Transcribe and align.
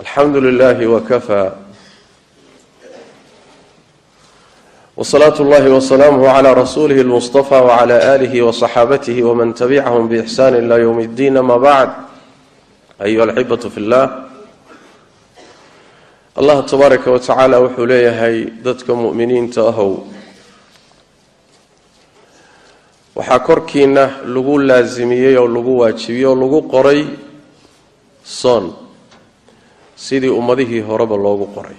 alxamdu 0.00 0.40
lilahi 0.40 0.86
wakafa 0.86 1.56
wsalaatu 4.96 5.44
llahi 5.44 5.68
wasalaamuh 5.68 6.24
cla 6.40 6.54
rasuulihi 6.54 7.02
lmustafa 7.04 7.60
wcla 7.62 8.12
alihi 8.16 8.40
wasaxaabatihi 8.40 9.22
waman 9.22 9.52
tabicahum 9.54 10.08
biixsani 10.08 10.58
ila 10.64 10.78
ywm 10.80 10.98
اddiin 11.04 11.36
ama 11.36 11.58
bacd 11.58 11.92
ayuha 12.98 13.24
alxibatu 13.28 13.70
fi 13.70 13.80
llah 13.80 14.08
allah 16.36 16.64
tabaaraka 16.64 17.10
wa 17.10 17.18
tacaala 17.20 17.60
wuxuu 17.60 17.86
leeyahay 17.86 18.44
dadka 18.64 18.94
mu'miniinta 18.94 19.68
ahow. 19.68 20.06
Waxaa 23.14 23.38
korkiina 23.44 24.24
lagu 24.24 24.56
laasimiyey 24.58 25.36
oo 25.36 25.48
lagu 25.48 25.78
waajibiyey 25.84 26.24
oo 26.24 26.34
lagu 26.40 26.62
qoray 26.72 27.04
soon 28.24 28.89
sidii 30.06 30.32
ummadihii 30.40 30.82
horeba 30.88 31.16
loogu 31.24 31.46
qoray. 31.54 31.78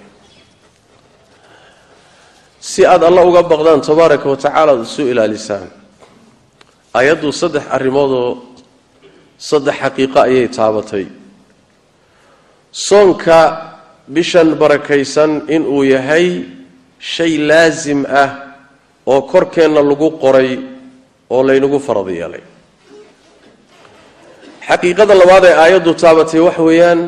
Si 2.70 2.82
aada 2.86 3.06
alla 3.10 3.22
uga 3.30 3.42
baqdaan 3.52 3.82
tabaaraka 3.82 4.26
wa 4.30 4.38
tacaala 4.44 4.72
ad 4.78 4.82
isu 4.88 5.02
ilaalisaan 5.12 5.70
ayaddu 7.00 7.28
saddex 7.42 7.66
arrimoodoo 7.76 8.30
saddex 9.50 9.76
xaqiiqo 9.84 10.18
ayay 10.28 10.48
taabatay. 10.58 11.06
Soonka 12.88 13.40
bishan 14.16 14.50
barakaysan 14.62 15.32
inuu 15.56 15.84
yahay 15.94 16.28
shay 17.14 17.34
laasim 17.50 18.06
ah 18.24 18.30
oo 19.12 19.22
korkeenna 19.32 19.82
lagu 19.90 20.10
qoray 20.24 20.50
oo 21.34 21.42
laynagu 21.48 21.80
farad 21.88 22.08
yeelay. 22.20 22.44
Xaqiiqada 24.68 25.14
labaad 25.22 25.44
ee 25.50 25.56
aayaddu 25.64 25.92
taabatay 26.04 26.40
waxa 26.48 26.62
weeyaan 26.70 27.00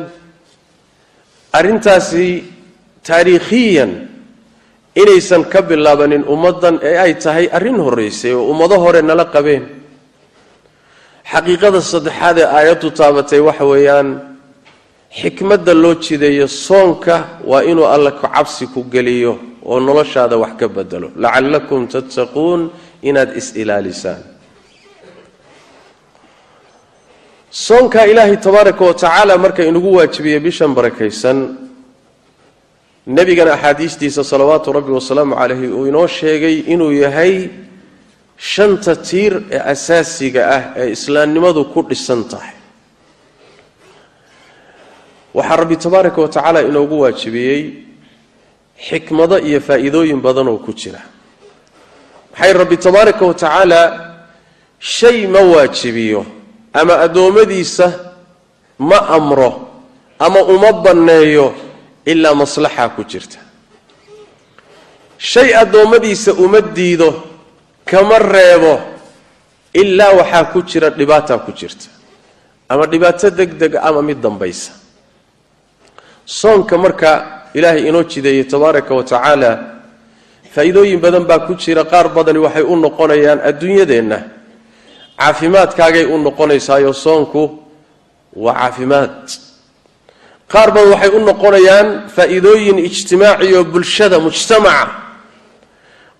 arrintaasi 1.58 2.26
taariikhiyan 3.06 3.90
inaysan 5.02 5.42
ka 5.52 5.60
bilaabanin 5.68 6.22
ummaddan 6.34 6.74
ee 6.88 6.96
ay 7.04 7.12
tahay 7.24 7.46
arrin 7.56 7.78
horreysay 7.86 8.32
oo 8.34 8.44
ummado 8.52 8.76
hore 8.84 9.00
nala 9.02 9.24
qabeen. 9.34 9.64
Xaqiiqada 11.32 11.78
saddexaad 11.92 12.36
ee 12.42 12.48
aayaddu 12.58 12.88
taabatay 13.00 13.40
waxa 13.48 13.64
weeyaan 13.72 14.08
xikmadda 15.20 15.72
loo 15.82 15.94
jideeyo 16.04 16.46
soonka 16.66 17.14
waa 17.50 17.62
inuu 17.70 17.86
alla 17.94 18.10
cabsi 18.22 18.66
ku 18.74 18.80
geliyo 18.94 19.32
oo 19.70 19.78
noloshaada 19.88 20.36
wax 20.42 20.52
ka 20.60 20.66
bedelo 20.76 21.08
lacallakum 21.22 21.80
tattaquun 21.94 22.60
inaad 23.08 23.30
is-ilaalisaan 23.40 24.20
soonka 27.54 28.06
ilaahay 28.06 28.36
tabaaraka 28.36 28.84
wa 28.84 28.94
tacaala 28.94 29.38
marka 29.38 29.62
inugu 29.64 29.94
waajibiyey 29.94 30.40
bishan 30.40 30.74
barakaysan 30.74 31.56
nebigana 33.06 33.52
axaadiistiisa 33.54 34.24
salawaatu 34.24 34.72
rabbi 34.72 34.90
wasalaamu 34.92 35.36
calayhi 35.36 35.68
uu 35.70 35.86
inoo 35.86 36.06
sheegay 36.06 36.58
inuu 36.74 36.90
yahay 36.92 37.48
shanta 38.36 38.96
tiir 38.96 39.32
ee 39.50 39.58
asaasiga 39.72 40.42
ah 40.56 40.62
ee 40.76 40.90
islaamnimadu 40.96 41.64
ku 41.72 41.82
dhisan 41.88 42.24
tahay. 42.32 42.54
Waxaa 45.34 45.56
rabbi 45.62 45.76
tabaaraka 45.76 46.18
wa 46.22 46.28
tacaala 46.28 46.62
inoogu 46.62 47.00
waajibiyey 47.00 47.60
xikmado 48.88 49.38
iyo 49.38 49.60
faa-iidooyin 49.60 50.20
badan 50.26 50.48
oo 50.48 50.58
ku 50.58 50.72
jira. 50.74 51.02
Maxay 52.34 52.52
rabbi 52.52 52.76
tabaaraka 52.76 53.22
wa 53.26 53.34
tacaala 53.34 53.80
shay 54.78 55.26
ma 55.26 55.40
waajibiyo 55.40 56.26
ama 56.74 56.94
addoommadiisa 57.06 57.86
ma 58.78 58.98
amro 59.16 59.50
ama 60.18 60.40
uma 60.42 60.72
banneeyo 60.84 61.54
ilaa 62.06 62.34
maslaxa 62.34 62.88
ku 62.96 63.02
jirta. 63.04 63.38
Shay 65.18 65.54
addoommadiisa 65.54 66.32
uma 66.34 66.60
diido 66.60 67.08
kama 67.84 68.18
reebo 68.18 68.80
ilaa 69.72 70.12
waxaa 70.18 70.44
ku 70.52 70.62
jira 70.62 70.90
dhibaata 70.90 71.38
ku 71.38 71.52
jirta. 71.52 71.86
Ama 72.68 72.86
dhibaato 72.86 73.30
deg 73.30 73.50
deg 73.58 73.72
ama 73.76 74.02
mid 74.02 74.18
dambaysa. 74.20 74.72
Soonka 76.26 76.78
marka 76.78 77.10
ilaahay 77.54 77.88
inoo 77.88 78.02
jideeyey 78.04 78.44
tabaaraka 78.44 78.94
wa 78.94 79.04
tacaala 79.04 79.50
faa-iidooyin 80.54 81.00
badan 81.00 81.24
baa 81.24 81.46
ku 81.46 81.54
jira. 81.54 81.84
Qaar 81.84 82.08
badani 82.08 82.38
waxay 82.38 82.62
u 82.62 82.76
noqonayaan 82.76 83.40
adduunyadeenna 83.40 84.18
caafimaadkaagay 85.18 86.04
u 86.04 86.16
noqonaysaayo 86.18 86.92
soonku 86.92 87.42
waa 88.44 88.54
caafimaad. 88.54 89.10
Qaar 90.52 90.68
badan 90.74 90.90
waxay 90.94 91.10
u 91.16 91.20
noqonayaan 91.30 91.88
faa-iidooyin 92.14 92.78
ijtimaaci 92.88 93.54
oo 93.58 93.64
bulshada 93.64 94.18
mujtamaca. 94.18 94.86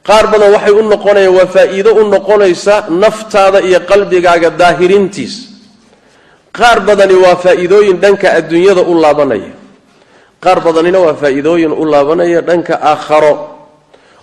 Qaar 0.09 0.27
badan 0.33 0.53
waxay 0.57 0.73
u 0.73 0.83
noqonayaan 0.93 1.35
waa 1.39 1.47
faa-iido 1.55 1.91
u 2.01 2.03
noqonaysa 2.15 2.75
naftaada 3.03 3.59
iyo 3.69 3.81
qalbigaaga 3.91 4.51
daahirintiisa 4.61 5.43
qaar 6.59 6.79
badani 6.89 7.15
waa 7.25 7.37
faa-iidooyin 7.45 7.97
dhanka 8.03 8.27
adduunyada 8.39 8.83
u 8.83 8.95
laabanaya. 9.03 9.53
Qaar 10.45 10.59
badanina 10.67 10.99
waa 11.07 11.15
faa-iidooyin 11.23 11.73
u 11.73 11.85
laabanaya 11.93 12.41
dhanka 12.49 12.75
aakharo. 12.91 13.35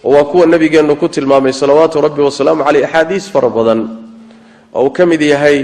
Oo 0.04 0.12
waa 0.16 0.24
kuwa 0.32 0.46
nabigeennu 0.46 0.96
ku 0.96 1.08
tilmaamay 1.10 1.54
salawaatu 1.54 2.02
rabbi 2.02 2.22
wasalaamu 2.22 2.64
caleyh 2.64 2.86
axaadiis 2.88 3.30
fara 3.34 3.50
badan 3.50 3.80
oo 4.74 4.84
uu 4.86 4.92
ka 4.98 5.06
mid 5.06 5.22
yahay 5.22 5.58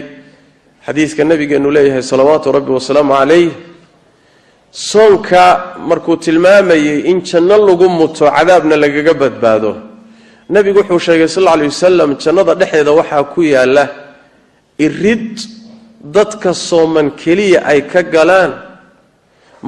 xadiidka 0.85 1.23
nabigeennu 1.23 1.69
leeyahay 1.77 2.03
salawaatu 2.11 2.51
rabbi 2.57 2.71
wasalaamu 2.77 3.13
calayh 3.19 3.47
soonka 4.71 5.43
markuu 5.89 6.17
tilmaamayay 6.25 6.99
in 7.11 7.21
janno 7.29 7.57
lagu 7.67 7.87
muto 7.89 8.25
cadaabna 8.35 8.75
lagaga 8.83 9.13
badbaado. 9.21 9.71
Nebigu 10.49 10.79
wuxuu 10.79 10.99
sheegay 11.07 11.27
sal 11.27 11.47
alay 11.47 11.67
wasalam 11.73 12.09
jannada 12.23 12.53
dhexeeda 12.55 12.91
waxaa 12.99 13.23
ku 13.33 13.41
yaalla 13.53 13.83
irid 14.85 15.35
dadka 16.15 16.53
sooman 16.53 17.07
keliya 17.21 17.59
ay 17.71 17.81
ka 17.91 18.01
galaan. 18.03 18.51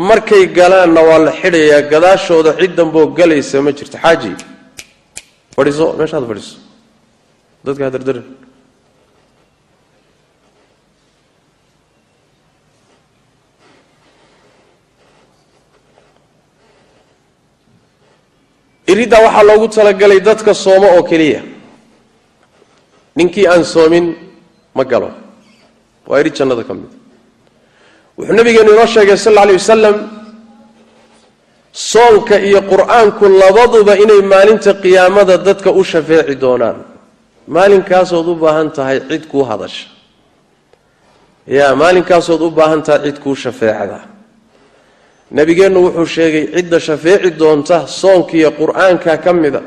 Markay 0.10 0.44
galaanna 0.58 1.02
waa 1.10 1.20
la 1.28 1.32
xidhayaa 1.42 1.82
gadaashooda 1.92 2.52
cid 2.60 2.72
damboo 2.80 3.08
galaysa 3.18 3.58
ma 3.66 3.72
jirto. 3.78 3.98
Xaaji 4.04 4.32
fadhiiso 5.56 5.86
meeshaad 6.00 6.24
fadhiiso. 6.30 6.56
Dadka 7.66 7.84
hadardar 7.88 8.18
iriddaa 18.92 19.22
waxaa 19.26 19.48
loogu 19.50 19.68
talagalay 19.76 20.20
dadka 20.30 20.52
sooma 20.66 20.88
oo 20.96 21.04
keliya. 21.10 21.42
Ninkii 23.18 23.48
aan 23.52 23.64
soomin 23.74 24.06
ma 24.78 24.84
galo. 24.92 25.10
Waa 26.08 26.20
irid 26.22 26.34
jannada 26.40 26.64
ka 26.68 26.74
mid. 26.74 26.92
Wuxuu 28.18 28.36
nabigeenu 28.40 28.72
inoo 28.76 28.88
sheegay 28.96 29.18
sal 29.18 29.32
alla 29.34 29.42
alay 29.46 29.56
wasalam 29.62 29.96
soonka 31.92 32.36
iyo 32.48 32.62
qur'aanku 32.72 33.24
labaduba 33.42 33.94
inay 34.04 34.22
maalinta 34.34 34.72
qiyaamada 34.84 35.36
dadka 35.48 35.70
u 35.80 35.84
shafeeci 35.92 36.36
doonaan. 36.44 36.78
Maalinkaasood 37.56 38.28
u 38.28 38.36
baahan 38.44 38.70
tahay 38.78 38.98
cid 39.10 39.24
kuu 39.32 39.44
hadasha. 39.50 39.88
Ya 41.58 41.68
maalinkaasood 41.82 42.42
u 42.42 42.50
baahan 42.58 42.82
tahay 42.88 43.02
cid 43.06 43.18
kuu 43.24 43.36
shafeecda 43.36 44.00
nabigeennu 45.32 45.80
wuxuu 45.86 46.06
sheegay 46.06 46.46
cidda 46.56 46.80
shafeeci 46.80 47.32
doonta 47.40 47.88
soonkiiyo 47.88 48.52
qur'aanka 48.52 49.18
ka 49.18 49.34
mida. 49.34 49.62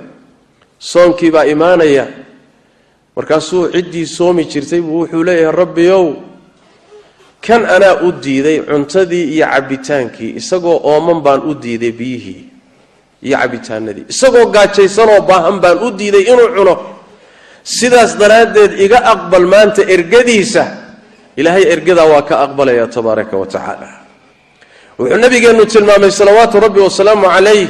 Soonkii 0.78 1.30
baa 1.30 1.44
imaanaya. 1.46 2.06
Markaasuu 3.16 3.70
ciddii 3.72 4.06
soomi 4.06 4.44
jirtay 4.44 4.80
buu 4.80 5.00
wuxuu 5.04 5.22
leeyahay 5.24 5.56
rabbiyow 5.56 6.06
kan 7.46 7.62
anaa 7.66 7.94
u 8.06 8.12
diiday 8.12 8.58
cuntadii 8.66 9.34
iyo 9.34 9.46
cabbitaankii 9.46 10.34
isagoo 10.40 10.80
ooman 10.84 11.20
baan 11.20 11.40
u 11.50 11.54
diiday 11.54 11.92
biyihii 11.92 12.42
iyo 13.22 13.36
cabbitaanadii 13.38 14.04
isagoo 14.08 14.46
gaajaysanoo 14.54 15.20
baahan 15.30 15.60
baan 15.60 15.78
u 15.86 15.90
diiday 15.98 16.24
inuu 16.32 16.50
cuno. 16.56 16.74
Sidaas 17.62 18.18
daraaddeed 18.18 18.72
iga 18.80 18.98
aqbal 19.12 19.46
maanta 19.46 19.82
ergadiisa. 19.94 20.66
Ilaahay 21.36 21.64
ergadaa 21.74 22.06
waa 22.12 22.22
ka 22.22 22.34
aqbalaya 22.44 22.86
tabaaraka 22.86 23.36
wa 23.36 23.46
tacaala 23.46 24.01
wuxuu 25.02 25.18
nabigeennu 25.18 25.64
tilmaamay 25.66 26.10
salawaatu 26.10 26.60
rabbi 26.60 26.80
wasalaamu 26.80 27.26
calayh. 27.34 27.68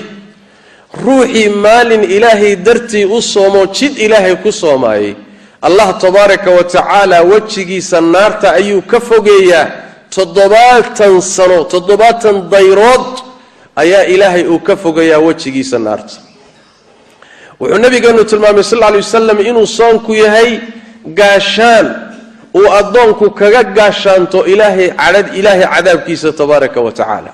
Ruuxii 1.04 1.48
maalin 1.48 2.02
ilaahay 2.04 2.56
dartii 2.56 3.04
u 3.04 3.22
soomoo 3.22 3.66
jid 3.66 3.96
ilaahay 3.98 4.36
ku 4.44 4.52
soomaayey 4.52 5.14
allah 5.62 5.88
tabaaraka 5.98 6.50
wa 6.50 6.64
tacaala 6.64 7.22
wejigiisa 7.22 8.00
naarta 8.00 8.52
ayuu 8.52 8.82
ka 8.82 9.00
fogeeyaa. 9.00 9.66
Toddobaatan 10.14 11.20
sano 11.22 11.64
toddobaatan 11.64 12.50
dayrood 12.52 13.06
ayaa 13.76 14.04
ilaahay 14.14 14.44
uu 14.46 14.58
ka 14.60 14.76
fogeeyaa 14.76 15.18
wejigiisa 15.18 15.78
naarta. 15.78 16.14
Wuxuu 17.60 17.78
nabigeenu 17.78 18.24
tilmaamay 18.24 18.62
sal 18.64 18.78
lay 18.80 18.96
wasalam 19.00 19.40
inuu 19.40 19.66
soonku 19.66 20.14
yahay 20.14 20.60
gaashaan 21.18 22.11
uu 22.54 22.68
addoonku 22.80 23.30
kaga 23.30 23.62
gaashaanto 23.64 24.46
ilaahay 24.46 24.90
cadaabkiisa 25.74 26.32
tabaaraka 26.32 26.80
wa 26.80 26.92
tacaala. 26.92 27.32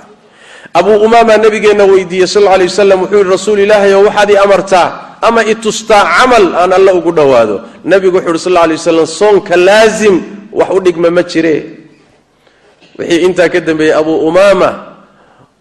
Abuu 0.75 0.97
umaama 1.07 1.37
nabigeenna 1.37 1.85
weydiiyey 1.85 2.27
sal 2.27 2.43
lla 2.43 2.51
alay 2.55 2.67
wasalam 2.67 3.01
wuxuu 3.03 3.19
yihi 3.19 3.31
rasuul 3.31 3.59
ilaahay 3.59 3.93
oo 3.95 4.05
waxaad 4.05 4.31
ii 4.31 4.37
amartaa? 4.37 4.89
Ama 5.23 5.41
itustaa 5.45 6.05
camal 6.17 6.55
aan 6.55 6.73
alla 6.73 6.95
ugu 6.95 7.13
dhowaado? 7.13 7.57
Nabigu 7.85 8.17
wuxu 8.17 8.31
uhi 8.31 8.39
sal 8.39 8.53
lla 8.53 8.63
alay 8.63 8.77
wasalam 8.77 9.07
soonka 9.07 9.57
laasim 9.57 10.23
wax 10.53 10.69
u 10.77 10.81
dhigma 10.81 11.11
ma 11.11 11.23
jire. 11.23 11.55
Wixii 12.99 13.21
intaa 13.27 13.49
ka 13.49 13.61
dambeeyey 13.61 13.95
abuu 13.95 14.19
umaama 14.29 14.71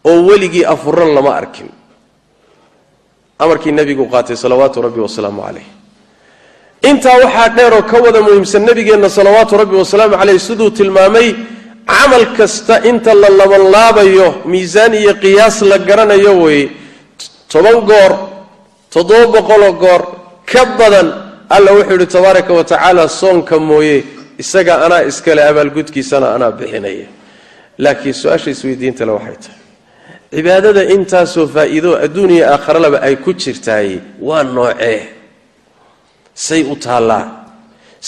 oo 0.05 0.25
weligii 0.27 0.65
afuran 0.65 1.13
lama 1.15 1.35
arkin. 1.35 1.69
Amarkii 3.39 3.71
nebigu 3.71 4.05
qaatay 4.11 4.35
salawaatu 4.35 4.81
rabbi 4.81 4.99
wasalaamu 4.99 5.41
calayh 5.41 5.65
intaa 6.81 7.17
waxaa 7.23 7.49
dheeroo 7.57 7.83
ka 7.83 7.97
wada 8.01 8.21
muhiimsan 8.21 8.65
nebigeenna 8.65 9.09
salawaatu 9.09 9.57
rabbi 9.57 9.75
wasalaamu 9.75 10.17
caleyh 10.17 10.39
siduu 10.39 10.69
tilmaamay 10.69 11.35
camal 11.87 12.25
kasta 12.37 12.83
inta 12.89 13.13
la 13.13 13.29
labanlaabayo 13.29 14.27
miisaan 14.45 14.93
iyo 14.93 15.13
qiyaas 15.23 15.61
la 15.61 15.77
garanayo 15.77 16.33
weye 16.43 16.69
toban 17.51 17.79
goor 17.89 18.11
toddoba 18.93 19.27
boqoloo 19.33 19.73
goor 19.83 20.01
ka 20.45 20.65
badan 20.77 21.07
alla 21.49 21.71
wuxuu 21.77 21.91
yidhi 21.93 22.07
tabaaraka 22.07 22.53
wa 22.53 22.63
tacaala 22.63 23.09
soonka 23.09 23.59
mooye 23.59 24.03
isaga 24.37 24.85
anaa 24.85 25.03
iskale 25.09 25.41
abaalgudkiisana 25.43 26.35
anaa 26.35 26.51
bixinaya. 26.51 27.07
Laakiin 27.77 28.13
su'aasha 28.13 28.49
isweydiintale 28.51 29.11
waxay 29.11 29.37
tahay 29.43 29.57
cibaadada 30.35 30.83
intaasoo 30.95 31.47
faa'iido 31.47 31.95
adduuniya 32.05 32.51
aakharalaba 32.53 32.97
ay 33.07 33.15
ku 33.15 33.33
jirtaay 33.33 33.89
waa 34.27 34.43
noocee 34.43 35.16
say 36.45 36.61
u 36.73 36.75
taallaa. 36.85 37.23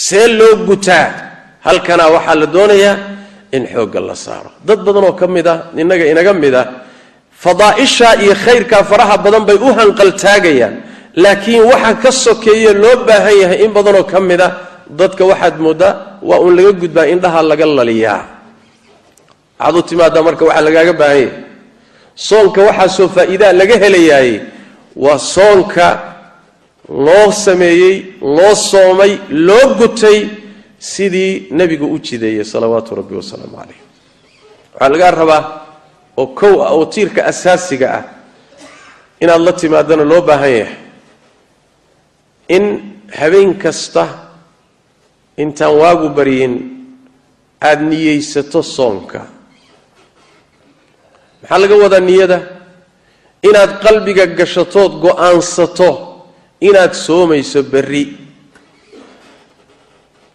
See 0.04 0.26
loo 0.38 0.54
gutaa. 0.68 1.06
Halkanaa 1.66 2.10
waxaa 2.16 2.36
la 2.42 2.46
doonayaa 2.54 2.96
in 3.56 3.62
xoogga 3.72 4.00
la 4.08 4.14
saaro. 4.24 4.50
Dad 4.66 4.78
badan 4.86 5.04
oo 5.08 5.14
ka 5.20 5.26
mid 5.34 5.46
ah 5.52 5.58
innaga 5.82 6.04
inaga 6.12 6.32
mid 6.42 6.54
ah 6.62 6.66
fadaa'isha 7.42 8.08
iyo 8.24 8.34
khayrkaa 8.44 8.82
faraha 8.90 9.16
badan 9.24 9.42
bay 9.48 9.58
u 9.66 9.68
hanqaltaagayaan. 9.78 10.74
Laakiin 11.22 11.62
waxa 11.70 11.92
ka 12.02 12.10
sokeeye 12.24 12.72
loo 12.82 12.96
baahan 13.08 13.36
yahay 13.42 13.58
in 13.64 13.70
badanoo 13.76 14.04
ka 14.12 14.18
mid 14.30 14.40
ah 14.46 14.52
dadka 15.00 15.22
waxaad 15.30 15.54
mooddaa 15.64 15.92
waa 16.28 16.38
uun 16.44 16.54
laga 16.58 16.72
gudbaa 16.82 17.06
indhaha 17.14 17.40
laga 17.50 17.66
laliyaa. 17.78 18.20
Waxaad 19.58 19.74
u 19.78 19.82
timaadaa 19.90 20.22
marka 20.28 20.42
waxaa 20.48 20.66
lagaaga 20.68 20.94
baahan 21.02 21.30
soonka 22.28 22.60
waxaasoo 22.68 23.08
faa'iidaa 23.16 23.52
laga 23.60 23.76
helayaay 23.84 24.30
waa 25.04 25.18
soonka 25.34 25.86
loo 26.90 27.32
sameeyey 27.32 27.96
loo 28.20 28.54
soomay 28.54 29.18
loo 29.30 29.74
gutay 29.78 30.28
sidii 30.78 31.46
nebigu 31.50 31.86
u 31.94 31.98
jideeyey 31.98 32.44
salawaatu 32.44 32.94
rabbi 32.94 33.14
wasalaamu 33.14 33.56
calayh. 33.56 33.78
Waxaa 34.74 34.88
lagaa 34.88 35.10
rabaa 35.10 35.42
oo 36.16 36.26
kow 36.26 36.62
ah 36.62 36.72
oo 36.74 36.84
tiirka 36.86 37.24
asaasiga 37.26 37.86
ah 37.98 38.04
inaad 39.20 39.40
la 39.40 39.52
timaadana 39.52 40.04
loo 40.04 40.20
baahan 40.22 40.50
yahay. 40.58 40.76
In 42.48 42.64
habeen 43.18 43.54
kasta 43.54 44.04
intaan 45.36 45.74
waagu 45.78 46.08
baryin 46.08 46.54
aada 47.62 47.82
niyeysato 47.82 48.62
soonka. 48.62 49.20
Maxaa 51.42 51.58
laga 51.58 51.74
wadaa 51.76 52.00
niyada? 52.00 52.38
Inaad 53.42 53.80
qalbiga 53.84 54.26
gashatood 54.26 54.92
go'aansato 55.04 56.09
inaad 56.60 56.92
soomayso 56.92 57.62
berri. 57.62 58.16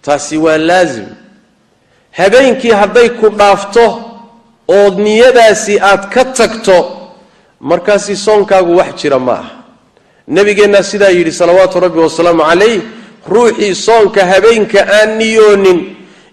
Taasi 0.02 0.38
waa 0.38 0.58
laasim 0.58 1.06
habeenkii 2.12 2.72
hadday 2.72 3.10
ku 3.10 3.30
dhaafto 3.30 3.86
ood 4.68 4.96
niyadaasi 5.00 5.80
aad 5.80 6.10
ka 6.14 6.26
tagto 6.26 6.78
markaasi 7.60 8.16
soonkaagu 8.16 8.76
wax 8.78 9.02
jira 9.02 9.20
ma 9.20 9.34
aha. 9.34 9.50
Nebigeennaa 10.28 10.84
sidaa 10.84 11.10
yidhi 11.10 11.32
salawaatu 11.32 11.80
rabbi 11.80 12.00
wasalaamu 12.00 12.44
calayh 12.50 12.82
ruuxii 13.30 13.76
soonka 13.76 14.26
habeenka 14.26 14.80
aan 14.98 15.18
niyoonin 15.18 15.80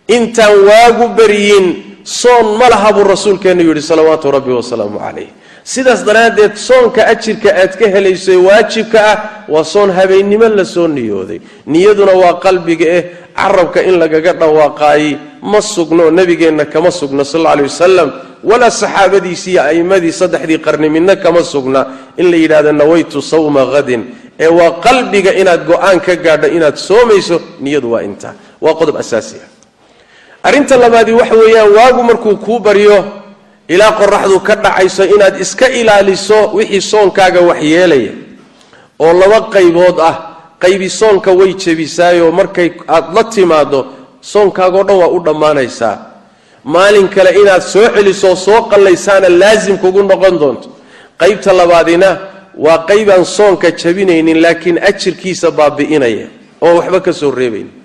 intaan 0.08 0.54
waagu 0.68 1.08
beryin 1.16 1.66
soon 2.04 2.56
ma 2.58 2.68
laha 2.72 2.92
buu 2.92 3.04
rasuulkeennu 3.04 3.62
yidhi 3.68 3.82
salawaatu 3.82 4.30
rabbi 4.30 4.52
wasalaamu 4.52 4.98
calayh 4.98 5.28
sidaas 5.64 6.04
daraaddeed 6.04 6.56
soonka 6.56 7.06
ajirka 7.06 7.50
aad 7.54 7.76
ka 7.78 7.86
helayso 7.86 8.32
ee 8.32 8.36
waajibka 8.36 8.98
ah 9.12 9.16
waa 9.48 9.64
soon 9.64 9.90
habeennimo 9.90 10.48
la 10.48 10.64
soo 10.64 10.88
niyooday. 10.88 11.40
Niyaduna 11.66 12.12
waa 12.12 12.34
qalbiga 12.40 12.86
eh 12.86 13.04
carabka 13.36 13.82
in 13.82 13.98
lagaga 13.98 14.32
dhawaaqaayey 14.32 15.16
ma 15.42 15.60
sugno 15.60 16.10
nebigeenna 16.10 16.64
kama 16.64 16.90
sugno 16.90 17.24
sal 17.24 17.40
alla 17.40 17.50
alay 17.52 17.64
wasalam 17.64 18.12
walaa 18.44 18.70
saxaabadiisii 18.70 19.52
iyo 19.52 19.62
a'immadii 19.62 20.12
saddexdii 20.12 20.58
qarni 20.58 20.88
midna 20.90 21.16
kama 21.16 21.42
sugna. 21.42 21.86
In 22.16 22.30
la 22.30 22.36
yidhahdo 22.36 22.72
nawaytu 22.72 23.22
sawma 23.22 23.66
hadin 23.70 24.04
ee 24.40 24.46
waa 24.48 24.80
qalbiga 24.82 25.30
inaad 25.34 25.62
go'aan 25.66 26.00
ka 26.00 26.16
gaadho 26.16 26.48
inaad 26.48 26.76
soomayso 26.76 27.40
niyadu 27.60 27.92
waa 27.92 28.02
intaa. 28.02 28.34
Waa 28.60 28.74
qodob 28.74 28.96
asaasi 28.98 29.36
ah. 29.44 29.48
Arrinta 30.42 30.76
labaadii 30.76 31.12
waxa 31.14 31.34
weeyaan 31.34 31.70
waagu 31.70 32.02
markuu 32.02 32.36
kuu 32.36 32.58
baryo 32.58 33.21
ilaa 33.68 33.92
qoraxdu 33.92 34.40
ka 34.40 34.54
dhacayso 34.56 35.04
inaad 35.04 35.40
iska 35.40 35.68
ilaaliso 35.68 36.50
wixii 36.54 36.80
soonkaaga 36.80 37.40
waxyeelaya 37.40 38.12
oo 38.98 39.12
laba 39.12 39.40
qaybood 39.54 40.00
ah. 40.00 40.16
Qaybi 40.62 40.88
soonka 40.90 41.32
way 41.34 41.54
jebisaayoo 41.54 42.30
markay 42.30 42.70
aad 42.88 43.14
la 43.14 43.24
timaado 43.24 43.86
soonkaagao 44.20 44.84
dhan 44.86 44.96
waa 44.96 45.08
u 45.10 45.18
dhammaanaysaa. 45.24 45.96
Maalin 46.64 47.08
kale 47.08 47.30
inaad 47.40 47.62
soo 47.62 47.88
celisoo 47.94 48.36
soo 48.36 48.62
qallaysaana 48.70 49.28
laasim 49.28 49.78
kugu 49.78 50.02
noqon 50.02 50.38
doonto. 50.38 50.68
Qaybta 51.18 51.52
labaadina 51.52 52.18
waa 52.64 52.78
qaybaan 52.86 53.24
soonka 53.24 53.70
jabinaynin 53.70 54.42
laakiin 54.42 54.78
ajirkiisa 54.78 55.50
baabi'inaya. 55.50 56.26
Oo 56.60 56.76
waxba 56.78 57.00
ka 57.00 57.12
soo 57.12 57.30
reebayn 57.30 57.81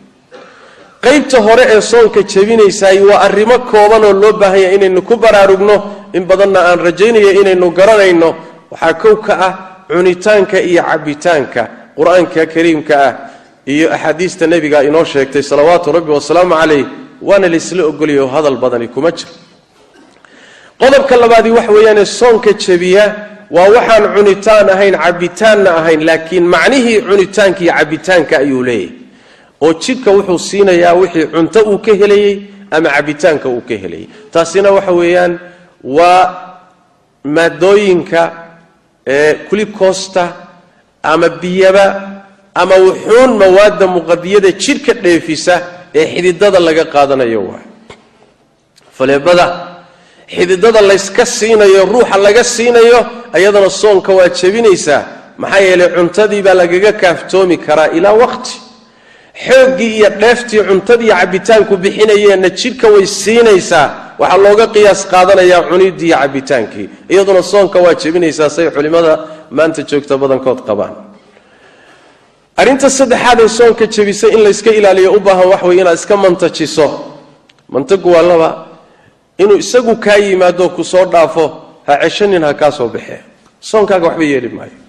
qaybta 1.07 1.37
hore 1.47 1.63
ee 1.75 1.81
soonka 1.91 2.19
jabinaysaay 2.33 2.97
waa 3.09 3.19
arrimo 3.27 3.57
kooban 3.71 4.03
oo 4.09 4.13
loo 4.21 4.33
baahan 4.41 4.59
yahay 4.63 4.75
inaynu 4.77 5.01
ku 5.09 5.15
baraarugno. 5.23 5.75
In 6.17 6.23
badanna 6.29 6.59
aan 6.69 6.79
rajaynayo 6.87 7.29
inaynu 7.41 7.67
garanayno. 7.79 8.29
Waxaa 8.71 8.93
kow 9.01 9.15
ka 9.25 9.33
ah 9.47 9.53
cunitaanka 9.91 10.57
iyo 10.69 10.81
cabbitaanka. 10.89 11.61
Qur'aanka 11.97 12.41
kariimka 12.53 12.93
ah 13.07 13.13
iyo 13.73 13.85
axaadiista 13.95 14.43
nebiga 14.47 14.83
inoo 14.89 15.05
sheegtay 15.13 15.43
salawaatu 15.51 15.91
rabbi 15.97 16.11
wasalaamu 16.17 16.55
calayh 16.61 16.85
waana 17.27 17.47
laysla 17.53 17.83
ogolyayo 17.91 18.27
hadal 18.35 18.57
badani 18.63 18.87
kuma 18.95 19.09
jiro. 19.17 19.31
Qodobka 20.81 21.13
labaadii 21.23 21.53
wax 21.57 21.67
weeyaane 21.75 22.05
soonka 22.19 22.51
jebiya 22.63 23.05
waa 23.55 23.69
waxaan 23.75 24.03
cunitaan 24.15 24.67
ahayn 24.75 24.95
cabbitaanna 25.03 25.69
ahayn 25.79 26.01
laakiin 26.09 26.45
macnihii 26.53 27.01
cunitaanka 27.09 27.59
iyo 27.63 27.73
cabbitaanka 27.77 28.33
ayuu 28.43 28.63
leeyahay 28.69 29.06
oo 29.61 29.73
jidhka 29.83 30.11
wuxuu 30.17 30.39
siinayaa 30.49 30.93
wixii 31.01 31.27
cunto 31.33 31.59
uu 31.69 31.77
ka 31.85 31.91
helayey 32.01 32.35
ama 32.71 32.89
cabbitaanka 32.95 33.47
uu 33.49 33.61
ka 33.69 33.75
helayay 33.83 34.07
taasina 34.33 34.71
waxa 34.77 34.91
weeyaan 34.91 35.33
waa 35.97 36.23
maadooyinka 37.23 38.21
kulikoosta 39.49 40.23
ama 41.03 41.29
biyaba 41.29 41.85
ama 42.55 42.75
wuxuun 42.75 43.31
mawaadda 43.41 43.85
muqadiyada 43.87 44.51
jidhka 44.63 44.93
dheefisa 44.93 45.61
ee 45.95 46.05
xididada 46.13 46.59
laga 46.59 46.83
qaadanayo 46.93 47.41
waa. 47.49 47.63
Faleebada 48.97 49.45
xididada 50.35 50.81
layska 50.81 51.25
siinayo 51.25 51.85
ruuxa 51.85 52.17
laga 52.17 52.43
siinayo 52.43 52.99
ayadana 53.37 53.69
soonka 53.69 54.11
waa 54.17 54.29
jebinaysaa 54.39 55.03
maxaa 55.37 55.59
yeelay 55.67 55.89
cuntadii 55.95 56.41
baa 56.47 56.53
lagaga 56.61 56.91
kaaftoomi 57.01 57.57
karaa 57.57 57.87
ilaa 57.97 58.13
waqti 58.23 58.53
xooggii 59.45 59.91
iyo 59.97 60.09
dheeftii 60.21 60.61
cuntadii 60.69 61.11
cabbitaanku 61.19 61.73
bixinayeenna 61.83 62.49
jidhka 62.59 62.87
way 62.93 63.05
siinaysaa 63.21 63.87
waxaa 64.21 64.43
looga 64.45 64.65
qiyaas 64.75 65.01
qaadanayaa 65.13 65.61
cuniddii 65.69 66.07
iyo 66.09 66.17
cabbitaankii. 66.21 66.89
Iyaduna 67.13 67.41
soonka 67.51 67.77
waa 67.85 68.49
say 68.55 68.69
culimmada 68.75 69.13
maanta 69.57 69.81
joogta 69.89 70.17
badankood 70.17 70.59
qabaan. 70.67 70.93
Arrinta 72.57 72.89
saddexaad 72.89 73.39
ee 73.39 73.47
soonka 73.59 73.85
jebisay 73.95 74.31
in 74.35 74.41
layska 74.43 74.71
ilaaliyo 74.79 75.11
u 75.17 75.19
baahan 75.19 75.47
wax 75.53 75.61
wey 75.63 75.77
inaad 75.81 75.97
iska 75.99 76.15
mantajiso. 76.17 76.87
Mantagu 77.73 78.11
waa 78.15 78.21
laba 78.21 78.49
inuu 79.37 79.57
isagu 79.57 79.95
kaa 79.95 80.17
yimaado 80.17 80.69
ku 80.69 80.83
soo 80.83 81.05
dhaafo 81.05 81.45
ha 81.87 81.93
ceshanin 82.01 82.43
ha 82.43 82.53
kaa 82.53 82.71
soo 82.71 82.87
baxee 82.87 83.21
soonkaaga 83.59 84.07
waxba 84.07 84.23
yeeli 84.23 84.49
maayo 84.49 84.86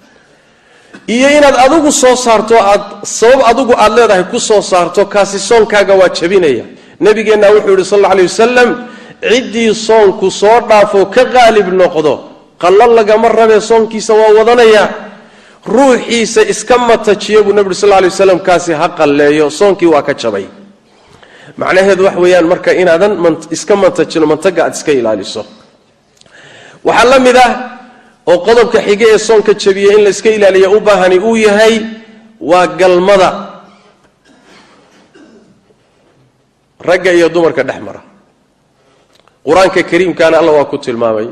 iyo 1.15 1.29
inaad 1.37 1.57
adigu 1.65 1.91
soo 2.03 2.17
saarto 2.17 2.55
aad 2.73 2.83
sabab 3.19 3.41
adigu 3.50 3.73
aad 3.83 3.93
leedahay 3.99 4.25
ku 4.33 4.38
soo 4.49 4.62
saarto 4.62 5.00
kaasi 5.15 5.38
soonkaaga 5.49 5.95
waa 6.00 6.11
jabinaya. 6.19 6.65
Nabigeenna 7.05 7.49
wuxuu 7.55 7.75
yihi 7.77 7.85
sal 7.91 7.99
alla 8.05 8.09
alay 8.15 8.25
wasalam 8.31 8.71
ciddii 9.31 9.73
soonku 9.87 10.27
soo 10.41 10.59
dhaafo 10.69 11.07
ka 11.15 11.23
qaalib 11.35 11.69
noqdo. 11.81 12.12
Qallo 12.62 12.85
lagama 12.99 13.29
rabee 13.38 13.61
soonkiisa 13.71 14.12
waa 14.21 14.33
wadanaya. 14.38 14.85
Ruuxiisa 15.75 16.43
iska 16.53 16.79
matajiyo 16.79 17.41
buu 17.45 17.53
nebi 17.57 17.69
uri 17.71 17.79
sal 17.83 17.91
lay 17.91 18.09
waslam 18.12 18.38
kaasi 18.49 18.73
ha 18.81 18.87
qalleeyo 18.99 19.47
soonkii 19.50 19.87
waa 19.95 20.03
ka 20.09 20.12
jabay. 20.23 20.47
Macnaheedu 21.61 22.05
wax 22.07 22.17
weeyaan 22.23 22.47
marka 22.53 22.71
inaadan 22.83 23.12
iska 23.57 23.75
mantajino 23.77 24.27
mantaga 24.33 24.61
aad 24.65 24.75
iska 24.79 24.93
ilaaliso. 24.93 25.43
Waxaa 26.85 27.09
la 27.11 27.19
mid 27.27 27.37
ah 27.37 27.50
oo 28.30 28.38
qodobka 28.47 28.78
xige 28.87 29.06
ee 29.14 29.18
soonka 29.28 29.52
jabiya 29.62 29.92
in 29.97 30.02
la 30.04 30.11
iska 30.14 30.30
ilaaliya 30.37 30.68
u 30.76 30.80
baahani 30.87 31.18
uu 31.28 31.37
yahay 31.47 31.75
waa 32.50 32.66
galmada. 32.80 33.30
Ragga 36.88 37.12
iyo 37.12 37.28
dumarka 37.28 37.62
dhex 37.68 37.80
mara. 37.87 38.02
Qur'aanka 39.47 39.82
kariimkaana 39.90 40.38
alla 40.38 40.52
waa 40.58 40.64
ku 40.70 40.78
tilmaamay. 40.78 41.28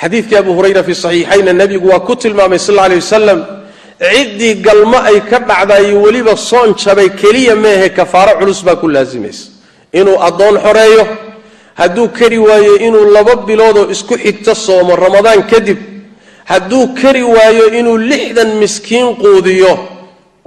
Xadiidkii 0.00 0.36
abu 0.42 0.52
hurayra 0.56 0.82
fi 0.82 0.94
saxiixayna 0.94 1.52
nebigu 1.52 1.88
waa 1.92 2.00
ku 2.00 2.16
tilmaamay 2.16 2.58
sal 2.58 2.78
alla 2.78 2.88
lay 2.88 2.98
wasalam 3.04 3.40
ciddii 4.12 4.54
galmo 4.66 4.98
ay 5.10 5.20
ka 5.30 5.38
dhacdayo 5.48 6.02
weliba 6.04 6.36
soon 6.36 6.74
jabay 6.82 7.08
keliya 7.20 7.54
meehe 7.56 7.88
kafaaro 7.98 8.32
culus 8.40 8.60
baa 8.66 8.76
ku 8.76 8.88
laasimaysa 8.88 9.44
inuu 9.92 10.18
addoon 10.28 10.56
xoreeyo 10.64 11.04
hadduu 11.80 12.08
kari 12.18 12.38
waayo 12.38 12.76
inuu 12.86 13.04
laba 13.16 13.34
biloodoo 13.46 13.90
isku 13.94 14.14
xigto 14.24 14.54
soomo 14.54 14.96
ramadaan 14.96 15.42
kadib 15.50 15.78
hadduu 16.50 16.94
kari 17.00 17.22
waayo 17.34 17.66
inuu 17.78 17.98
lixdan 18.12 18.50
miskiin 18.62 19.08
quudiyo 19.22 19.72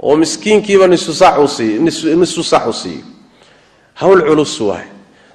oo 0.06 0.16
miskiinkiiba 0.22 0.86
nisfu 0.86 1.12
saac 2.50 2.66
u 2.72 2.72
siiyo 2.72 3.04
hawl 4.00 4.20
culus 4.28 4.54
waay 4.68 4.86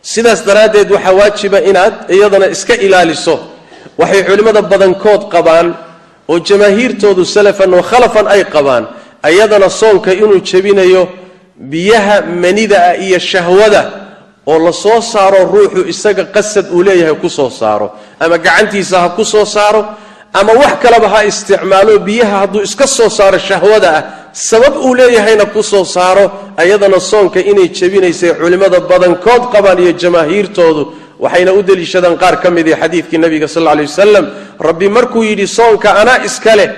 sidaas 0.02 0.42
daraaddeed 0.48 0.90
waxaa 0.96 1.14
waajiba 1.22 1.60
inaad 1.70 1.94
iyadana 2.16 2.48
iska 2.56 2.74
ilaaliso. 2.86 3.36
Waxay 4.00 4.24
culimmada 4.28 4.62
badankood 4.62 5.22
qabaan 5.34 5.68
oo 6.32 6.40
jamaahiirtoodu 6.48 7.26
salafan 7.26 7.70
wa 7.78 7.84
khalafan 7.92 8.26
ay 8.28 8.44
qabaan 8.56 8.84
ayadana 9.30 9.70
soonka 9.70 10.12
inuu 10.14 10.40
jebinayo 10.50 11.04
biyaha 11.72 12.16
manida 12.44 12.78
ah 12.90 12.96
iyo 13.06 13.20
shahwada 13.20 13.82
oo 14.48 14.60
la 14.66 14.74
soo 14.74 15.02
saaro 15.02 15.40
ruuxu 15.54 15.82
isaga 15.94 16.24
qasad 16.36 16.66
uu 16.76 16.84
leeyahay 16.84 17.16
ku 17.24 17.30
soo 17.30 17.50
saaro 17.50 17.88
ama 18.20 18.38
gacantiisa 18.38 19.00
ha 19.02 19.10
ku 19.18 19.24
soo 19.26 19.46
saaro 19.46 19.82
ama 20.39 20.51
wax 20.62 20.74
kaleba 20.84 21.08
ha 21.13 21.20
isticmaalo 21.32 21.94
biyaha 22.08 22.36
hadduu 22.42 22.62
iska 22.68 22.88
soo 22.98 23.10
saaro 23.18 23.38
shahwada 23.50 23.89
ah 23.98 24.04
sabab 24.50 24.74
uu 24.86 24.94
leeyahayna 25.00 25.46
ku 25.54 25.62
soo 25.72 25.86
saaro 25.96 26.25
ayadana 26.63 27.00
soonka 27.12 27.39
inay 27.51 27.68
jebinaysay 27.77 28.32
culimmada 28.42 28.80
badankood 28.92 29.44
qabaan 29.54 29.80
iyo 29.84 29.92
jamaahiirtoodu 30.04 30.84
waxayna 31.24 31.51
u 31.58 31.62
deliishadaan 31.70 32.15
qaar 32.24 32.36
ka 32.44 32.50
mid 32.58 32.68
i 32.68 32.75
xadiidkii 32.82 33.20
nabiga 33.25 33.48
sal 33.48 33.63
lay 33.63 33.86
wasalam 33.92 34.25
rabbi 34.68 34.88
markuu 34.98 35.24
yidhi 35.30 35.48
soonka 35.58 35.89
anaa 36.01 36.20
iska 36.27 36.54
leh 36.60 36.70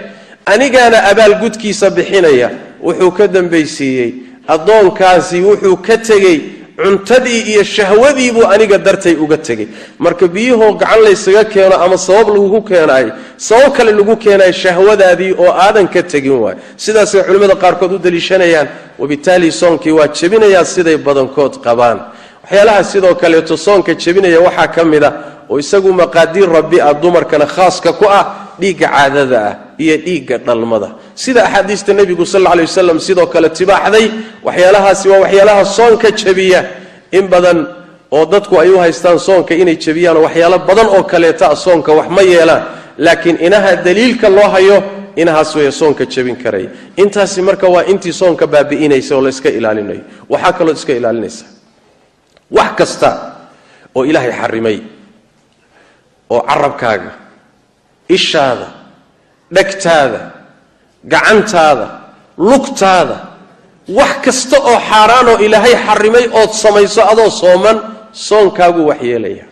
anigaana 0.53 0.97
abaalgudkiisa 1.11 1.89
bixinaya 1.97 2.49
wuxuu 2.87 3.11
ka 3.17 3.25
dambaysiiyey 3.35 4.09
addoonkaasi 4.55 5.37
wuxuu 5.49 5.77
ka 5.87 5.97
tegey 5.97 6.37
cuntadii 6.77 7.41
iyo 7.51 7.63
shahwadiibuu 7.63 8.45
aniga 8.53 8.77
dartay 8.77 9.15
uga 9.15 9.37
tegey. 9.37 9.67
Marka 9.99 10.27
biyuhoo 10.27 10.73
gacan 10.81 10.99
laysaga 11.03 11.43
keeno 11.53 11.75
ama 11.83 11.97
sabab 11.97 12.27
lagugu 12.35 12.61
keenaayo 12.69 13.11
sabab 13.37 13.73
kale 13.77 13.91
lagu 13.91 14.15
keenayo 14.23 14.51
shahwadaadii 14.63 15.33
oo 15.41 15.51
aadan 15.65 15.87
ka 15.93 16.01
tegin 16.03 16.31
waayo 16.43 16.59
sidaasay 16.83 17.21
culimmada 17.27 17.55
qaarkood 17.63 17.91
u 17.93 17.97
daliishanayaan 18.05 18.67
wabitaali 18.99 19.51
soonkii 19.51 19.91
waa 19.99 20.07
jebinayaa 20.07 20.65
siday 20.65 20.97
badankood 20.97 21.53
qabaan. 21.65 21.97
Waxyaalaha 22.43 22.83
sidoo 22.83 23.15
kaleeto 23.21 23.57
soonka 23.57 23.93
jebinaya 24.03 24.39
waxaa 24.47 24.67
ka 24.75 24.83
mid 24.85 25.03
a 25.03 25.11
oo 25.49 25.59
isagu 25.59 25.89
maqaadiir 25.93 26.49
rabbi 26.57 26.77
ah 26.81 26.93
dumarkana 26.93 27.45
khaaska 27.45 27.93
ku 27.99 28.05
ah 28.19 28.25
dhiigga 28.59 28.87
caadada 28.87 29.37
ah 29.49 29.53
iyo 29.77 29.95
dhiigga 29.97 30.37
dhalmada. 30.37 30.89
Sida 31.15 31.43
axaadiista 31.45 31.93
nebigu 31.93 32.25
sal 32.25 32.41
alla 32.41 32.51
alay 32.51 32.65
wasalam 32.65 32.99
sidoo 32.99 33.27
kale 33.27 33.49
tibaaxday 33.49 34.05
waxyaalahaasi 34.43 35.09
waa 35.09 35.19
waxyaalaha 35.25 35.65
soonka 35.65 36.11
jebiya. 36.11 36.61
In 37.11 37.27
badan 37.27 37.67
oo 38.11 38.25
dadku 38.25 38.59
ay 38.59 38.69
u 38.69 38.77
haystaan 38.79 39.19
soonka 39.19 39.53
inay 39.55 39.75
jebiyaan 39.75 40.17
waxyaalo 40.17 40.59
badan 40.69 40.87
oo 40.95 41.03
kaleeta 41.03 41.49
ah 41.51 41.55
soonka 41.55 41.91
wax 41.93 42.09
ma 42.09 42.21
yeelaan 42.21 42.63
laakiin 42.97 43.37
inaha 43.47 43.75
daliilka 43.85 44.29
loo 44.29 44.49
hayo 44.49 44.83
inahaas 45.15 45.55
weeye 45.55 45.71
soonka 45.71 46.05
jebin 46.05 46.35
karaya 46.35 46.69
intaasi 46.97 47.41
marka 47.41 47.67
waa 47.67 47.83
intii 47.91 48.13
soonka 48.13 48.47
baabi'inaysa 48.47 49.15
oo 49.15 49.21
la 49.21 49.31
ilaalinayo. 49.59 50.01
Waxaa 50.29 50.53
kaloo 50.53 50.73
iska 50.73 50.93
ilaalinaysa. 50.93 51.45
Wax 52.51 52.71
kasta 52.77 53.09
oo 53.95 54.05
ilaahay 54.05 54.31
xarimay 54.31 54.79
oo 56.29 56.41
carabkaaga 56.41 57.26
ishaada 58.09 58.67
dhegtaada 59.55 60.21
gacantaada 61.13 61.87
lugtaada 62.37 63.17
wax 63.97 64.13
kasta 64.25 64.57
oo 64.69 64.79
xaaraan 64.89 65.27
oo 65.31 65.37
ilaahay 65.45 65.75
xarimay 65.85 66.25
ood 66.39 66.51
samayso 66.63 67.01
adoo 67.11 67.29
sooman 67.41 67.77
soonkaagu 68.11 68.81
waxyeelaya. 68.89 69.45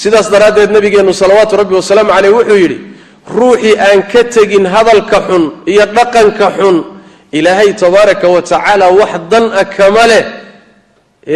Sidaas 0.00 0.26
daraaddeed 0.34 0.70
nabigeennu 0.76 1.14
salawaatu 1.14 1.56
rabbi 1.60 1.74
wasalaamu 1.78 2.10
caleyh 2.16 2.32
wuxuu 2.38 2.58
yidhi 2.64 2.78
ruuxii 3.36 3.74
aan 3.86 4.00
ka 4.12 4.24
tegin 4.34 4.66
hadalka 4.74 5.18
xun 5.28 5.44
iyo 5.72 5.84
dhaqanka 5.96 6.46
xun 6.58 6.76
ilaahay 7.38 7.70
tabaaraka 7.82 8.26
wa 8.34 8.40
tacaala 8.42 8.86
wax 9.00 9.12
dan 9.30 9.44
a 9.54 9.64
kama 9.64 10.04
leh. 10.10 10.24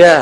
Ya 0.02 0.14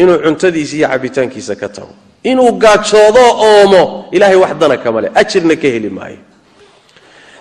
inuu 0.00 0.18
cuntadiisa 0.24 0.74
iyo 0.78 0.86
cabitaankiisa 0.92 1.54
ka 1.60 1.68
tago 1.68 1.94
inuu 2.22 2.52
gaajoodo 2.52 3.22
oomo 3.48 4.08
ilahay 4.12 4.36
wax 4.36 4.54
dana 4.60 4.76
kama 4.76 5.00
leh. 5.00 5.10
Ajirna 5.14 5.56
ka 5.56 5.68
heli 5.68 5.90
maayo. 5.90 6.18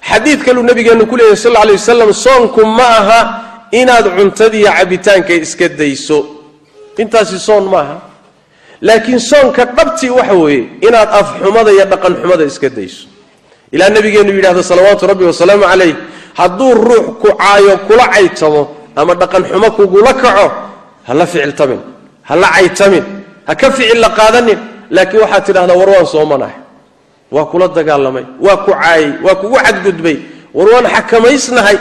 Xadiid 0.09 0.43
kaluu 0.45 0.63
nabigeenu 0.63 1.05
ku 1.09 1.15
leeyahy 1.17 1.37
sal 1.37 1.55
alay 1.57 1.75
wasalam 1.75 2.13
soonku 2.13 2.61
ma 2.65 2.87
aha 2.99 3.19
inaad 3.71 4.05
cuntadiiyo 4.17 4.69
cabitaanka 4.71 5.33
iska 5.33 5.67
dayso. 5.69 6.25
Intaasi 6.97 7.39
soon 7.39 7.65
maaha 7.69 7.97
laakiin 8.81 9.19
soonka 9.19 9.65
dhabtii 9.65 10.09
waxa 10.09 10.33
weeye 10.33 10.63
inaad 10.81 11.09
afxumada 11.09 11.71
iyo 11.71 11.85
dhaqanxumada 11.85 12.43
iska 12.45 12.69
dayso. 12.69 13.07
Ilaa 13.71 13.89
nabigeenu 13.89 14.31
yidhahdo 14.33 14.63
salawaatu 14.63 15.07
rabbi 15.07 15.25
wasalaamu 15.25 15.63
calayh 15.63 15.95
hadduu 16.37 16.73
ruux 16.73 17.05
ku 17.21 17.27
caayo 17.37 17.77
kula 17.87 18.05
caytamo 18.13 18.61
ama 18.95 19.13
dhaqanxumo 19.15 19.71
kugula 19.71 20.13
kaco 20.13 20.47
ha 21.07 21.13
la 21.13 21.25
ficiltamin 21.25 21.79
ha 22.23 22.35
la 22.35 22.47
caytamin 22.55 23.03
ha 23.47 23.53
ka 23.55 23.71
ficil 23.71 23.99
la 24.05 24.09
qaadanin 24.09 24.59
laakiin 24.95 25.21
waxaad 25.23 25.43
tidhahdaa 25.45 25.77
war 25.81 25.89
waan 25.89 26.05
soomanahay 26.15 26.57
waa 27.31 27.45
kula 27.51 27.67
dagaalamay 27.67 28.25
waa 28.45 28.57
ku 28.65 28.71
caayay 28.71 29.11
waa 29.25 29.35
kugu 29.41 29.57
xadgudbay. 29.65 30.17
War 30.55 30.67
waan 30.73 30.85
xakamaysnahay. 30.95 31.77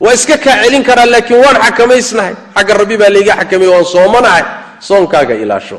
Waa 0.00 0.14
iska 0.14 0.36
kaa 0.44 0.62
celin 0.64 0.82
karaa 0.88 1.06
laakiin 1.06 1.40
waan 1.44 1.56
xakamaysnahay. 1.64 2.34
Xagga 2.56 2.72
rabbi 2.80 2.96
baa 2.96 3.10
layga 3.16 3.32
xakamay 3.40 3.68
waan 3.74 3.84
soomanahay 3.84 4.44
soonkaaga 4.80 5.34
ilaasho. 5.34 5.78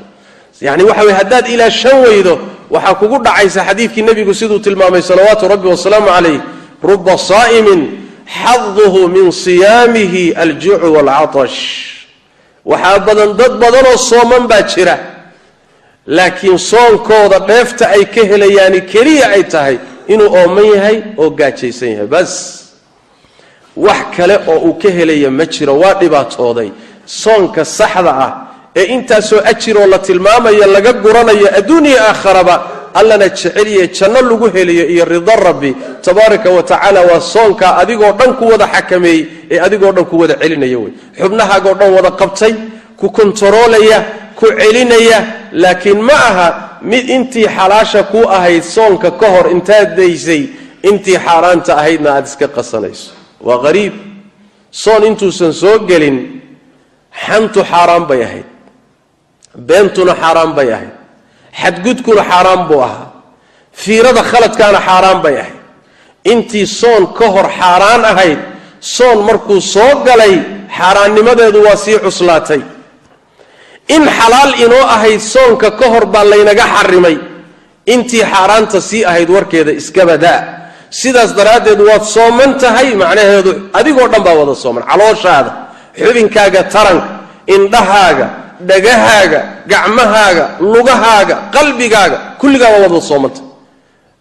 Yani 0.62 0.84
waxa 0.84 1.02
weye 1.08 1.16
haddaad 1.22 1.46
ilaashan 1.48 1.98
weydo 2.06 2.34
waxaa 2.70 2.96
kugu 3.02 3.18
dhacaysa 3.26 3.62
xadiidkii 3.68 4.04
nebigu 4.04 4.34
siduu 4.34 4.60
tilmaamay 4.60 5.02
salawaatu 5.02 5.48
rabbi 5.48 5.68
wasalaamu 5.74 6.08
calayh 6.16 6.40
ruba 6.84 7.18
saa'imin 7.18 7.82
xaduhu 8.44 9.08
min 9.08 9.32
siyaamihi 9.32 10.34
aljuucu 10.44 10.88
waalcatash 10.96 11.58
waxaa 12.66 13.00
badan 13.08 13.30
dad 13.40 13.54
badanoo 13.64 13.98
sooman 13.98 14.44
baa 14.52 14.62
jira 14.62 14.96
laakiin 16.18 16.58
soonkooda 16.72 17.40
dheefta 17.50 17.86
ay 17.96 18.04
ka 18.14 18.22
helayaani 18.32 18.82
keliya 18.92 19.26
ay 19.36 19.44
tahay 19.54 19.78
inuu 20.14 20.30
ooman 20.40 20.66
yahay 20.76 20.98
oo 21.22 21.30
gaajaysan 21.40 21.90
yahay. 21.94 22.08
Bas 22.16 22.32
wax 23.86 24.02
kale 24.18 24.36
oo 24.52 24.60
uu 24.68 24.74
ka 24.82 24.90
helaya 24.98 25.30
ma 25.32 25.46
jiro 25.46 25.74
waa 25.82 25.94
dhibaatooday. 26.02 26.70
Soonka 27.06 27.62
saxda 27.66 28.12
ah 28.26 28.32
ee 28.76 28.84
intaasoo 28.96 29.42
ajiroo 29.52 29.86
la 29.94 30.00
tilmaamayo 30.00 30.66
laga 30.76 30.94
guranayo 31.04 31.48
adduuniya 31.60 32.00
aakharaba 32.10 32.56
allana 33.00 33.28
jeceliye 33.30 33.88
janno 33.98 34.22
lagu 34.30 34.48
helayo 34.56 34.86
iyo 34.94 35.06
rida 35.06 35.36
rabbi 35.36 35.72
tabaaraka 36.02 36.50
wa 36.50 36.64
tacaala 36.64 37.02
waa 37.10 37.22
soonkaa 37.34 37.78
adigoo 37.82 38.12
dhan 38.20 38.34
ku 38.40 38.44
wada 38.52 38.68
xakameeyey 38.74 39.26
ee 39.52 39.60
adigoo 39.66 39.92
dhan 39.92 40.06
ku 40.06 40.16
wada 40.22 40.36
celinaya 40.42 40.78
wey. 40.84 40.94
Xubnahaagoo 41.22 41.74
dhan 41.80 41.90
wada 41.98 42.12
qabtay 42.22 42.54
ku 43.00 43.10
kontaroolaya 43.18 44.00
ku 44.40 44.46
celinaya 44.60 45.20
laakiin 45.64 46.00
ma 46.10 46.18
aha 46.30 46.48
mid 46.92 47.06
intii 47.18 47.48
xalaasha 47.58 48.02
ku 48.14 48.20
ahayd 48.38 48.64
soonka 48.76 49.10
ka 49.20 49.28
hor 49.34 49.46
intaad 49.56 49.90
daysay 50.00 50.42
intii 50.90 51.18
xaaraanta 51.26 51.72
ahaydna 51.80 52.10
aada 52.16 52.28
iska 52.32 52.48
qasanayso. 52.58 53.12
Waa 53.48 53.58
qariib 53.66 53.94
soon 54.84 55.02
intuusan 55.10 55.54
soo 55.62 55.78
gelin 55.90 56.18
xantu 57.26 57.60
xaaraan 57.72 58.04
bay 58.10 58.22
ahayd. 58.28 58.48
Beentuna 59.68 60.14
xaaraan 60.22 60.52
bay 60.58 60.70
ahayd. 60.76 60.94
Xadgudkuna 61.62 62.24
xaaraan 62.32 62.62
buu 62.70 62.82
ahaa. 62.88 63.08
Fiirada 63.82 64.24
khaladkaana 64.32 64.80
xaaraan 64.88 65.20
bay 65.26 65.36
ahayd. 65.44 65.58
Intii 66.32 66.68
soon 66.82 67.04
ka 67.18 67.26
hor 67.36 67.48
xaaraan 67.60 68.04
ahayd 68.12 68.40
soon 68.96 69.18
markuu 69.28 69.60
soo 69.74 69.92
galay 70.08 70.34
xaaraannimadeedu 70.78 71.60
waa 71.68 71.76
sii 71.84 71.98
cuslaatay 72.06 72.62
in 73.96 74.04
xalaal 74.18 74.52
inoo 74.66 74.86
ahayd 74.96 75.22
soonka 75.34 75.72
ka 75.80 75.86
hor 75.94 76.06
baa 76.14 76.24
laynaga 76.32 76.66
xarimay. 76.76 77.18
Intii 77.94 78.24
xaaraanta 78.32 78.82
sii 78.90 79.06
ahayd 79.06 79.30
warkeeda 79.36 79.72
iskabadaa 79.72 80.40
sidaas 80.90 81.32
daraaddeed 81.38 81.80
waad 81.90 82.04
sooman 82.16 82.52
tahay 82.62 82.90
macnaheedu 83.02 83.52
adigoo 83.80 84.08
dhan 84.12 84.22
baa 84.28 84.36
wada 84.42 84.56
sooman. 84.64 84.84
Calooshaada 84.90 85.52
xubinkaaga 86.02 86.62
taranka 86.74 87.08
indhahaaga 87.56 88.28
dhagahaaga 88.70 89.40
gacmahaaga 89.72 90.46
lugahaaga 90.74 91.36
qalbigaaga 91.56 92.18
kulligaaba 92.42 92.78
waadwad 92.84 93.04
soomanta 93.12 93.42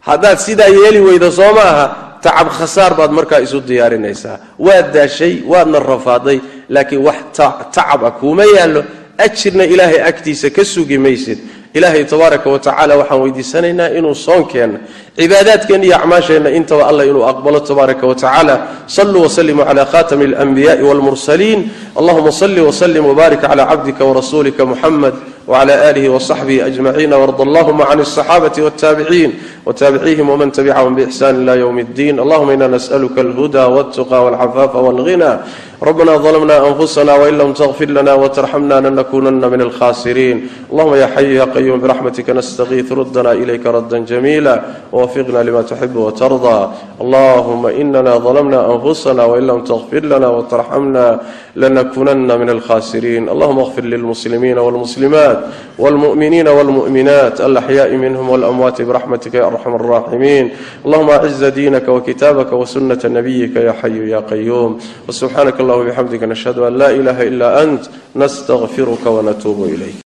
haddaad 0.08 0.38
sidaa 0.46 0.70
yeeli 0.78 1.00
weyda 1.08 1.28
soo 1.38 1.52
ma 1.56 1.64
aha 1.72 1.86
tacab 2.24 2.48
khasaar 2.58 2.92
baad 2.98 3.10
markaa 3.18 3.40
isu 3.46 3.58
diyaarinaysaa. 3.68 4.36
Waad 4.66 4.86
daashay 4.96 5.34
waadna 5.52 5.78
rafaaday 5.92 6.38
laakiin 6.74 7.02
wax 7.06 7.18
tacab 7.36 8.00
ah 8.08 8.12
kuuma 8.20 8.44
yaallo 8.56 8.82
ajirna 9.17 9.63
ilaahay 9.63 10.01
agtiisa 10.01 10.49
ka 10.49 10.65
sugi 10.65 10.97
maysid 10.97 11.37
ilaahay 11.73 12.05
tabaaraka 12.05 12.49
wa 12.49 12.59
tacala 12.59 12.97
waxaan 12.97 13.21
weydiisanaynaa 13.21 13.89
inuu 13.97 14.15
soonkeenna 14.15 14.79
cibaadaadkeenna 15.17 15.85
iyo 15.85 15.95
acmaasheenna 15.95 16.49
intaba 16.49 16.87
allah 16.87 17.07
inuu 17.07 17.25
aqbalo 17.25 17.59
tabaaraka 17.59 18.07
wa 18.07 18.15
tacaala 18.15 18.67
saluu 18.85 19.25
wslimuu 19.25 19.65
cala 19.65 19.85
khatami 19.85 20.25
alanbiyaءi 20.25 20.83
wاlmursaliin 20.83 21.69
allahuma 21.95 22.31
sali 22.31 22.61
wslim 22.61 23.05
wbaarik 23.05 23.41
cla 23.41 23.65
cabdika 23.65 24.05
wrasulika 24.05 24.65
muxamed 24.65 25.13
wcla 25.47 25.89
alihi 25.89 26.09
wصaxbihi 26.09 26.61
ajmaciin 26.61 27.13
warda 27.13 27.43
allahuma 27.43 27.85
can 27.85 27.99
الصaxaabati 27.99 28.61
wاtaabiciin 28.61 29.31
wtaabicihim 29.65 30.29
wman 30.29 30.51
tabicahum 30.51 30.95
bixsan 30.95 31.41
ila 31.43 31.55
ywm 31.57 31.77
اddin 31.79 32.19
allahuma 32.19 32.53
ina 32.53 32.67
nasأlka 32.67 33.21
اlhuda 33.21 33.67
wاltuqa 33.67 34.17
wاlcafaafa 34.23 34.77
wاlghina 34.77 35.43
ربنا 35.82 36.16
ظلمنا 36.16 36.68
أنفسنا 36.68 37.14
وإن 37.14 37.38
لم 37.38 37.52
تغفر 37.52 37.84
لنا 37.84 38.14
وترحمنا 38.14 38.80
لنكونن 38.80 39.50
من 39.50 39.60
الخاسرين 39.60 40.48
اللهم 40.72 40.94
يا 40.94 41.06
حي 41.06 41.34
يا 41.34 41.44
قيوم 41.44 41.80
برحمتك 41.80 42.30
نستغيث 42.30 42.92
ردنا 42.92 43.32
إليك 43.32 43.66
ردا 43.66 43.98
جميلا 43.98 44.62
ووفقنا 44.92 45.38
لما 45.42 45.62
تحب 45.62 45.96
وترضى 45.96 46.68
اللهم 47.00 47.66
إننا 47.66 48.16
ظلمنا 48.16 48.74
أنفسنا 48.74 49.24
وإن 49.24 49.46
لم 49.46 49.64
تغفر 49.64 50.04
لنا 50.04 50.28
وترحمنا 50.28 51.20
لنكونن 51.56 52.40
من 52.40 52.50
الخاسرين 52.50 53.28
اللهم 53.28 53.58
اغفر 53.58 53.82
للمسلمين 53.84 54.58
والمسلمات 54.58 55.38
والمؤمنين 55.78 56.48
والمؤمنات 56.48 57.40
الأحياء 57.40 57.96
منهم 57.96 58.30
والأموات 58.30 58.82
برحمتك 58.82 59.34
يا 59.34 59.46
أرحم 59.46 59.74
الراحمين 59.74 60.50
اللهم 60.86 61.10
أعز 61.10 61.44
دينك 61.44 61.88
وكتابك 61.88 62.52
وسنة 62.52 62.98
نبيك 63.04 63.56
يا 63.56 63.72
حي 63.72 64.10
يا 64.10 64.18
قيوم 64.18 64.78
وسبحانك 65.08 65.60
subxaanaka 65.68 65.74
allahuma 65.74 65.84
bixamdika 65.84 66.26
nashhadu 66.26 66.64
an 66.64 66.78
laa 66.78 66.92
ilaaha 66.92 67.24
ilaa 67.24 67.60
ant 67.62 67.90
nastakfiruka 68.14 69.10
wanatuubu 69.10 69.66
ilayk. 69.66 70.07